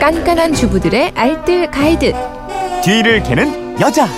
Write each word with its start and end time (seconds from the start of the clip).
깐깐한 0.00 0.54
주부들의 0.54 1.12
알뜰 1.14 1.70
가이드. 1.70 2.14
뒤를 2.82 3.22
캐는 3.22 3.78
여자. 3.80 4.08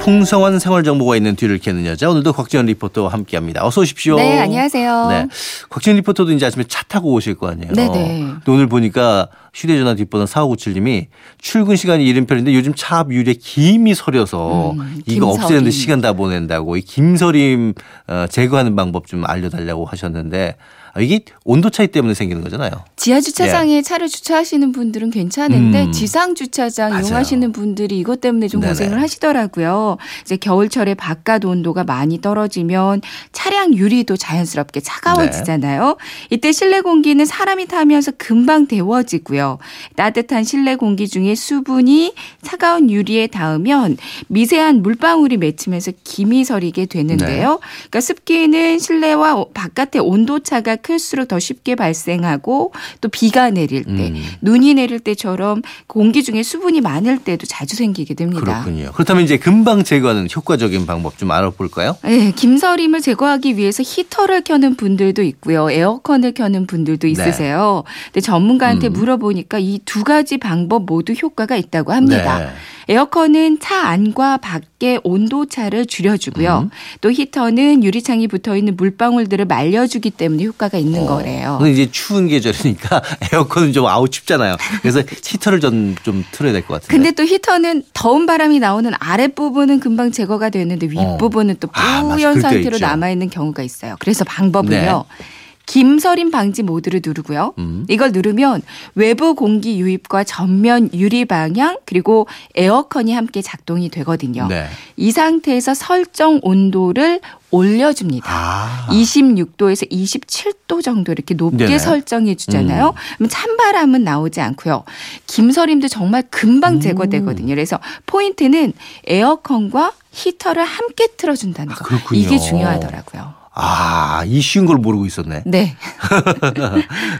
풍성한 0.00 0.60
생활 0.60 0.84
정보가 0.84 1.16
있는 1.16 1.34
뒤를 1.34 1.58
캐는 1.58 1.84
여자 1.84 2.08
오늘도 2.08 2.32
곽지연 2.32 2.66
리포터와 2.66 3.10
함께합니다. 3.12 3.66
어서 3.66 3.80
오십시오. 3.80 4.14
네, 4.14 4.38
안녕하세요. 4.38 5.08
네, 5.08 5.26
곽지연 5.68 5.96
리포터도 5.96 6.30
이제 6.30 6.46
아침에 6.46 6.62
차 6.68 6.84
타고 6.84 7.12
오실 7.12 7.34
거 7.34 7.48
아니에요. 7.48 7.72
네네. 7.72 8.20
근데 8.20 8.52
오늘 8.52 8.68
보니까 8.68 9.26
휴대전화 9.52 9.94
뒷번호 9.94 10.26
4597님이 10.26 11.06
출근 11.38 11.74
시간이 11.74 12.06
이른 12.06 12.26
편인데 12.26 12.54
요즘 12.54 12.72
차 12.76 12.98
앞 13.00 13.10
유리에 13.10 13.34
김이 13.34 13.94
서려서 13.96 14.70
음, 14.78 15.00
이거. 15.06 15.26
없애는데 15.26 15.72
시간 15.72 16.00
다 16.00 16.12
보낸다고 16.12 16.76
이 16.76 16.82
김서림 16.82 17.74
어, 18.06 18.26
제거하는 18.30 18.76
방법 18.76 19.08
좀 19.08 19.24
알려달라고 19.26 19.86
하셨는데 19.86 20.54
아, 20.85 20.85
이게 21.00 21.20
온도 21.44 21.70
차이 21.70 21.88
때문에 21.88 22.14
생기는 22.14 22.42
거잖아요. 22.42 22.70
지하 22.96 23.20
주차장에 23.20 23.82
차를 23.82 24.08
주차하시는 24.08 24.72
분들은 24.72 25.10
괜찮은데 25.10 25.84
음. 25.84 25.92
지상 25.92 26.34
주차장 26.34 26.90
맞아요. 26.90 27.04
이용하시는 27.04 27.52
분들이 27.52 27.98
이것 27.98 28.20
때문에 28.20 28.48
좀 28.48 28.60
네네. 28.60 28.72
고생을 28.72 29.00
하시더라고요. 29.00 29.96
이제 30.22 30.36
겨울철에 30.36 30.94
바깥 30.94 31.44
온도가 31.44 31.84
많이 31.84 32.20
떨어지면 32.20 33.02
차량 33.32 33.74
유리도 33.74 34.16
자연스럽게 34.16 34.80
차가워지잖아요. 34.80 35.96
이때 36.30 36.52
실내 36.52 36.80
공기는 36.80 37.24
사람이 37.24 37.66
타면서 37.66 38.12
금방 38.16 38.66
데워지고요. 38.66 39.58
따뜻한 39.96 40.44
실내 40.44 40.76
공기 40.76 41.08
중에 41.08 41.34
수분이 41.34 42.14
차가운 42.42 42.90
유리에 42.90 43.26
닿으면 43.28 43.96
미세한 44.28 44.82
물방울이 44.82 45.36
맺히면서 45.36 45.92
김이 46.04 46.44
서리게 46.44 46.86
되는데요. 46.86 47.60
그러니까 47.60 48.00
습기는 48.00 48.78
실내와 48.78 49.46
바깥의 49.54 50.02
온도 50.02 50.40
차가 50.40 50.76
클수록 50.86 51.26
더 51.26 51.40
쉽게 51.40 51.74
발생하고 51.74 52.72
또 53.00 53.08
비가 53.08 53.50
내릴 53.50 53.82
때, 53.82 53.90
음. 53.90 54.22
눈이 54.40 54.74
내릴 54.74 55.00
때처럼 55.00 55.62
공기 55.88 56.22
중에 56.22 56.44
수분이 56.44 56.80
많을 56.80 57.18
때도 57.18 57.44
자주 57.46 57.74
생기게 57.74 58.14
됩니다. 58.14 58.62
그렇군요. 58.62 58.92
그렇다면 58.92 59.24
이제 59.24 59.36
금방 59.36 59.82
제거하는 59.82 60.28
효과적인 60.34 60.86
방법 60.86 61.18
좀 61.18 61.32
알아볼까요? 61.32 61.96
네, 62.04 62.30
김서림을 62.30 63.00
제거하기 63.00 63.56
위해서 63.56 63.82
히터를 63.84 64.44
켜는 64.44 64.76
분들도 64.76 65.22
있고요. 65.24 65.68
에어컨을 65.72 66.34
켜는 66.34 66.68
분들도 66.68 67.08
있으세요. 67.08 67.82
근데 68.06 68.20
전문가한테 68.20 68.88
네. 68.88 68.88
음. 68.88 68.92
물어보니까 68.92 69.58
이 69.58 69.80
두 69.84 70.04
가지 70.04 70.36
방법 70.38 70.84
모두 70.84 71.14
효과가 71.14 71.56
있다고 71.56 71.92
합니다. 71.92 72.38
네. 72.38 72.48
에어컨은 72.88 73.58
차 73.60 73.88
안과 73.88 74.36
밖의 74.36 75.00
온도 75.02 75.46
차를 75.46 75.86
줄여주고요. 75.86 76.58
음. 76.64 76.70
또 77.00 77.10
히터는 77.10 77.82
유리창이 77.82 78.28
붙어 78.28 78.56
있는 78.56 78.76
물방울들을 78.76 79.44
말려주기 79.46 80.10
때문에 80.10 80.44
효과가 80.44 80.78
있는 80.78 81.04
거래요. 81.06 81.56
근데 81.58 81.72
이제 81.72 81.90
추운 81.90 82.28
계절이니까 82.28 83.02
에어컨은 83.32 83.72
좀 83.72 83.86
아우 83.86 84.08
춥잖아요. 84.08 84.56
그래서 84.82 85.02
히터를 85.24 85.60
좀, 85.60 85.96
좀 86.04 86.24
틀어야 86.30 86.52
될 86.52 86.62
것 86.62 86.74
같은데. 86.74 86.92
근데 86.96 87.10
또 87.12 87.24
히터는 87.24 87.82
더운 87.92 88.26
바람이 88.26 88.60
나오는 88.60 88.90
아랫부분은 88.98 89.80
금방 89.80 90.12
제거가 90.12 90.50
되는데 90.50 90.86
윗부분은 90.86 91.56
또 91.60 91.68
아. 91.72 92.02
뿌연 92.02 92.34
때 92.36 92.40
상태로 92.40 92.76
있죠. 92.76 92.86
남아 92.86 93.10
있는 93.10 93.30
경우가 93.30 93.62
있어요. 93.62 93.96
그래서 93.98 94.24
방법은요. 94.24 94.76
네. 95.18 95.24
김서림 95.66 96.30
방지 96.30 96.62
모드를 96.62 97.00
누르고요. 97.04 97.52
음. 97.58 97.84
이걸 97.88 98.12
누르면 98.12 98.62
외부 98.94 99.34
공기 99.34 99.78
유입과 99.80 100.24
전면 100.24 100.88
유리 100.94 101.24
방향 101.24 101.78
그리고 101.84 102.26
에어컨이 102.54 103.12
함께 103.12 103.42
작동이 103.42 103.88
되거든요. 103.90 104.46
네. 104.48 104.68
이 104.96 105.10
상태에서 105.10 105.74
설정 105.74 106.38
온도를 106.42 107.20
올려줍니다. 107.50 108.26
아. 108.30 108.86
26도에서 108.90 109.90
27도 109.90 110.82
정도 110.82 111.12
이렇게 111.12 111.34
높게 111.34 111.58
네네. 111.58 111.74
음. 111.74 111.78
설정해 111.78 112.34
주잖아요. 112.36 112.94
그럼 113.16 113.28
찬바람은 113.28 114.04
나오지 114.04 114.40
않고요. 114.40 114.84
김서림도 115.26 115.88
정말 115.88 116.22
금방 116.30 116.74
음. 116.74 116.80
제거되거든요. 116.80 117.48
그래서 117.54 117.78
포인트는 118.06 118.72
에어컨과 119.06 119.92
히터를 120.12 120.64
함께 120.64 121.08
틀어준다는 121.16 121.74
거. 121.74 121.84
그렇군요. 121.84 122.20
이게 122.20 122.38
중요하더라고요. 122.38 123.45
아, 123.58 124.22
이 124.26 124.40
쉬운 124.42 124.66
걸 124.66 124.76
모르고 124.76 125.06
있었네. 125.06 125.44
네. 125.46 125.76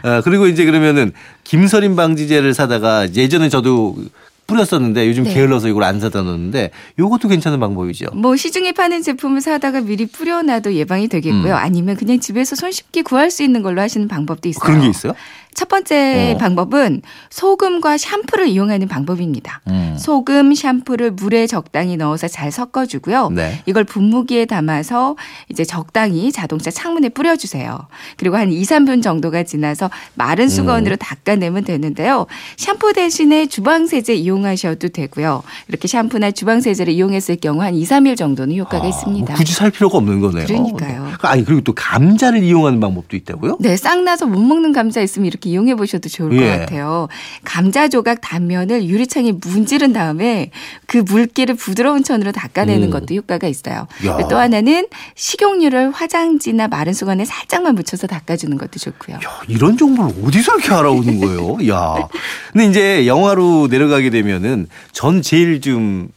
어, 0.03 0.21
그리고 0.23 0.45
이제 0.45 0.65
그러면은 0.65 1.11
김서림 1.43 1.95
방지제를 1.95 2.53
사다가 2.53 3.11
예전에 3.15 3.49
저도 3.49 3.97
뿌렸었는데 4.45 5.07
요즘 5.07 5.23
네. 5.23 5.33
게을러서 5.33 5.67
이걸 5.67 5.83
안 5.83 5.99
사다 5.99 6.21
놓는데 6.21 6.69
요것도 6.99 7.27
괜찮은 7.27 7.59
방법이죠. 7.59 8.11
뭐 8.13 8.35
시중에 8.35 8.71
파는 8.71 9.01
제품을 9.01 9.41
사다가 9.41 9.81
미리 9.81 10.05
뿌려놔도 10.05 10.73
예방이 10.75 11.07
되겠고요. 11.07 11.53
음. 11.53 11.57
아니면 11.57 11.97
그냥 11.97 12.19
집에서 12.19 12.55
손쉽게 12.55 13.01
구할 13.01 13.29
수 13.31 13.43
있는 13.43 13.63
걸로 13.63 13.81
하시는 13.81 14.07
방법도 14.07 14.47
있어요. 14.47 14.63
그런 14.63 14.81
게 14.81 14.87
있어요? 14.87 15.13
첫 15.57 15.69
번째 15.69 16.33
어. 16.35 16.37
방법은 16.37 17.01
소금과 17.31 17.97
샴푸를 17.97 18.47
이용하는 18.47 18.87
방법입니다. 18.87 19.61
음. 19.69 19.95
소금, 19.97 20.53
샴푸를 20.53 21.09
물에 21.09 21.47
적당히 21.47 21.97
넣어서 21.97 22.27
잘 22.27 22.51
섞어주고요. 22.51 23.31
네. 23.31 23.63
이걸 23.65 23.83
분무기에 23.83 24.45
담아서 24.45 25.15
이제 25.49 25.65
적당히 25.65 26.31
자동차 26.31 26.69
창문에 26.69 27.09
뿌려주세요. 27.09 27.87
그리고 28.17 28.37
한 28.37 28.51
2, 28.51 28.61
3분 28.61 29.01
정도가 29.01 29.41
지나서 29.41 29.89
마른 30.13 30.47
수건으로 30.47 30.93
음. 30.93 30.97
닦아내면 30.99 31.63
되는데요. 31.63 32.27
샴푸 32.55 32.93
대신에 32.93 33.47
주방세제 33.47 34.13
이용하셔도 34.13 34.89
되고요. 34.89 35.41
이렇게 35.69 35.87
샴푸나 35.87 36.29
주방세제를 36.29 36.93
이용했을 36.93 37.37
경우 37.37 37.63
한 37.63 37.73
2, 37.73 37.83
3일 37.83 38.15
정도는 38.15 38.55
효과가 38.57 38.85
아, 38.85 38.87
있습니다. 38.89 39.25
뭐 39.25 39.35
굳이 39.35 39.53
살 39.53 39.71
필요가 39.71 39.97
없는 39.97 40.19
거네요. 40.19 40.45
그러니까요. 40.45 41.13
아니 41.23 41.43
그리고 41.43 41.61
또 41.61 41.73
감자를 41.73 42.43
이용하는 42.43 42.79
방법도 42.79 43.15
있다고요? 43.17 43.57
네, 43.59 43.75
싹 43.75 44.03
나서 44.03 44.27
못 44.27 44.39
먹는 44.39 44.71
감자 44.71 45.01
있으면 45.01 45.25
이렇게 45.25 45.46
이용해 45.47 45.75
보셔도 45.75 46.09
좋을 46.09 46.29
것 46.29 46.41
예. 46.41 46.57
같아요. 46.57 47.07
감자 47.43 47.87
조각 47.87 48.21
단면을 48.21 48.85
유리창에 48.85 49.31
문지른 49.31 49.93
다음에 49.93 50.51
그 50.85 50.97
물기를 50.97 51.55
부드러운 51.55 52.03
천으로 52.03 52.31
닦아내는 52.31 52.87
음. 52.87 52.89
것도 52.91 53.15
효과가 53.15 53.47
있어요. 53.47 53.87
야. 54.05 54.17
또 54.29 54.37
하나는 54.37 54.87
식용유를 55.15 55.91
화장지나 55.91 56.67
마른 56.67 56.93
수건에 56.93 57.25
살짝만 57.25 57.75
묻혀서 57.75 58.07
닦아주는 58.07 58.57
것도 58.57 58.79
좋고요. 58.79 59.17
야, 59.17 59.41
이런 59.47 59.77
정보를 59.77 60.13
어디서 60.25 60.57
이렇게 60.57 60.73
알아오는 60.73 61.19
거예요? 61.19 61.57
야. 61.69 62.07
근데 62.51 62.65
이제 62.67 63.07
영화로 63.07 63.67
내려가게 63.69 64.09
되면은 64.09 64.67
전 64.91 65.21
제일 65.21 65.61
좀 65.61 66.09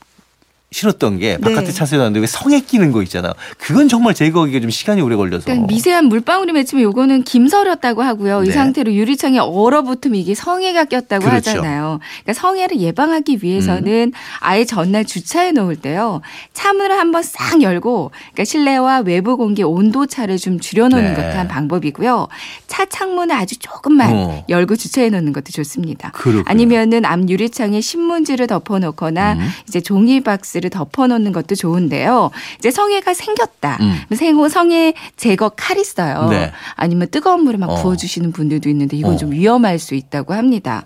싫었던 0.73 1.19
게 1.19 1.37
바깥에 1.39 1.67
네. 1.67 1.73
차 1.73 1.85
세워놨는데 1.85 2.21
왜 2.21 2.27
성에 2.29 2.61
끼는 2.61 2.93
거 2.93 3.03
있잖아요. 3.03 3.33
그건 3.59 3.89
정말 3.89 4.15
제거하기가 4.15 4.61
좀 4.61 4.71
시간이 4.71 5.01
오래 5.01 5.17
걸려서. 5.17 5.47
그러니까 5.47 5.67
미세한 5.67 6.05
물방울이 6.05 6.53
맺히면 6.53 6.85
요거는 6.85 7.25
김서렸다고 7.25 8.03
하고요. 8.03 8.43
네. 8.43 8.49
이 8.49 8.53
상태로 8.53 8.95
유리창에 8.95 9.41
얼어붙으면 9.41 10.15
이게 10.17 10.37
성에가 10.37 10.85
꼈다고 10.85 11.25
그렇죠. 11.25 11.51
하잖아요. 11.51 11.99
그러니까 12.23 12.41
성에를 12.41 12.79
예방하기 12.79 13.41
위해서는 13.43 14.13
아예 14.39 14.65
전날 14.65 15.05
주차해 15.05 15.51
놓을 15.53 15.75
때요. 15.75 16.21
차문을 16.53 16.97
한번 16.97 17.25
싹 17.25 17.61
열고 17.63 18.13
그러니까 18.33 18.45
실내와 18.45 19.01
외부 19.01 19.37
공기 19.37 19.65
온도 19.65 20.07
차를 20.07 20.39
좀 20.39 20.61
줄여 20.61 20.89
놓는 20.89 21.15
네. 21.15 21.15
것도 21.15 21.37
한 21.37 21.49
방법이고요. 21.49 22.29
차 22.69 22.87
창문을 22.87 23.35
아주 23.35 23.59
조금만 23.59 24.13
어. 24.13 24.45
열고 24.49 24.77
주차해 24.77 25.11
놓는 25.11 25.33
것도 25.33 25.51
좋습니다. 25.51 26.13
그렇군요. 26.13 26.45
아니면은 26.47 27.05
앞 27.05 27.29
유리창에 27.29 27.81
신문지를 27.81 28.47
덮어 28.47 28.79
놓거나 28.79 29.33
음. 29.33 29.49
이제 29.69 29.81
종이 29.81 30.21
박스 30.21 30.60
를 30.61 30.69
덮어놓는 30.71 31.33
것도 31.33 31.55
좋은데요. 31.55 32.31
이제 32.59 32.71
성에가 32.71 33.15
생겼다. 33.15 33.79
음. 33.81 34.15
생호 34.15 34.49
성에 34.49 34.93
제거 35.17 35.49
칼 35.49 35.79
있어요. 35.79 36.29
네. 36.29 36.53
아니면 36.75 37.09
뜨거운 37.11 37.45
물에 37.45 37.57
막 37.57 37.71
어. 37.71 37.75
부어주시는 37.77 38.33
분들도 38.33 38.69
있는데 38.69 38.97
이건 38.97 39.15
어. 39.15 39.17
좀 39.17 39.33
위험할 39.33 39.79
수 39.79 39.95
있다고 39.95 40.35
합니다. 40.35 40.85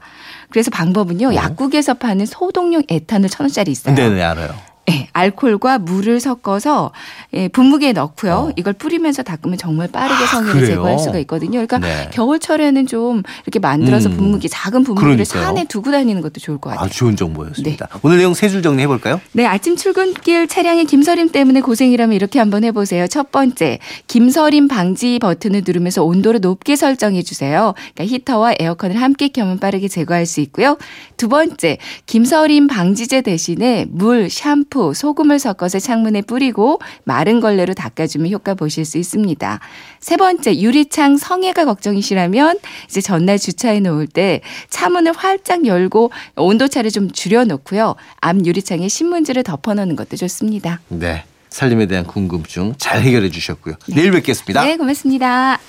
그래서 0.50 0.70
방법은요. 0.70 1.30
어. 1.30 1.34
약국에서 1.34 1.94
파는 1.94 2.26
소독용 2.26 2.82
에탄올 2.88 3.28
천 3.28 3.44
원짜리 3.44 3.72
있어요. 3.72 3.94
네네 3.94 4.22
알아요. 4.22 4.54
예, 4.90 5.03
알코올과 5.14 5.78
물을 5.78 6.20
섞어서 6.20 6.92
예, 7.32 7.48
분무기에 7.48 7.92
넣고요. 7.92 8.32
어. 8.34 8.52
이걸 8.56 8.74
뿌리면서 8.74 9.22
닦으면 9.22 9.56
정말 9.56 9.88
빠르게 9.88 10.22
아, 10.22 10.26
성에를 10.26 10.52
그래요? 10.52 10.66
제거할 10.66 10.98
수가 10.98 11.18
있거든요. 11.20 11.52
그러니까 11.66 11.78
네. 11.78 12.10
겨울철에는 12.12 12.86
좀 12.86 13.22
이렇게 13.44 13.58
만들어서 13.60 14.10
음. 14.10 14.16
분무기 14.16 14.48
작은 14.48 14.84
분무기를 14.84 15.14
그러니까요. 15.16 15.42
차 15.42 15.48
안에 15.48 15.64
두고 15.64 15.90
다니는 15.90 16.20
것도 16.20 16.40
좋을 16.40 16.58
것 16.58 16.70
같아요. 16.70 16.84
아 16.84 16.88
좋은 16.88 17.16
정보였습니다. 17.16 17.86
네. 17.86 17.98
오늘 18.02 18.18
내용 18.18 18.34
세 18.34 18.48
줄 18.48 18.62
정리해 18.62 18.86
볼까요? 18.86 19.20
네, 19.32 19.46
아침 19.46 19.74
출근길 19.76 20.46
차량의 20.48 20.84
김서림 20.84 21.30
때문에 21.30 21.60
고생이라면 21.60 22.14
이렇게 22.14 22.38
한번 22.38 22.62
해보세요. 22.64 23.06
첫 23.06 23.30
번째, 23.32 23.78
김서림 24.06 24.68
방지 24.68 25.18
버튼을 25.18 25.62
누르면서 25.66 26.04
온도를 26.04 26.40
높게 26.40 26.76
설정해 26.76 27.22
주세요. 27.22 27.74
그러니까 27.94 28.14
히터와 28.14 28.54
에어컨을 28.60 29.00
함께 29.00 29.28
켜면 29.28 29.58
빠르게 29.60 29.88
제거할 29.88 30.26
수 30.26 30.40
있고요. 30.40 30.76
두 31.16 31.28
번째, 31.28 31.78
김서림 32.06 32.66
방지제 32.66 33.22
대신에 33.22 33.86
물, 33.88 34.28
샴푸, 34.28 34.92
소금을 35.04 35.38
섞어서 35.38 35.78
창문에 35.78 36.22
뿌리고 36.22 36.80
마른 37.04 37.40
걸레로 37.40 37.74
닦아주면 37.74 38.32
효과 38.32 38.54
보실 38.54 38.86
수 38.86 38.96
있습니다. 38.96 39.60
세 40.00 40.16
번째, 40.16 40.58
유리창 40.58 41.18
성해가 41.18 41.66
걱정이시라면 41.66 42.58
이제 42.88 43.02
전날 43.02 43.38
주차해 43.38 43.80
놓을 43.80 44.06
때 44.06 44.40
차문을 44.70 45.12
활짝 45.12 45.66
열고 45.66 46.10
온도차를 46.36 46.90
좀 46.90 47.10
줄여놓고요. 47.10 47.96
앞 48.20 48.46
유리창에 48.46 48.88
신문지를 48.88 49.42
덮어놓는 49.42 49.94
것도 49.94 50.16
좋습니다. 50.16 50.80
네. 50.88 51.24
살림에 51.50 51.86
대한 51.86 52.04
궁금증 52.04 52.74
잘 52.78 53.00
해결해 53.02 53.30
주셨고요. 53.30 53.74
내일 53.94 54.10
뵙겠습니다. 54.10 54.64
네, 54.64 54.76
고맙습니다. 54.76 55.60